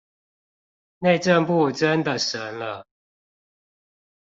[0.97, 2.87] 內政部真的神了